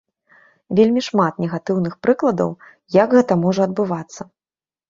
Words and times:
Вельмі 0.79 1.03
шмат 1.07 1.33
негатыўных 1.43 1.93
прыкладаў, 2.05 2.49
як 3.03 3.09
гэта 3.19 3.33
можа 3.45 3.61
адбывацца. 3.71 4.21